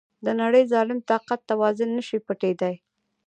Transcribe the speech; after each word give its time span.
د 0.25 0.27
نړی 0.41 0.63
ظالم 0.73 0.99
طاقت 1.09 1.39
توازن 1.51 1.89
نشي 1.97 2.17
پټیدای. 2.27 2.75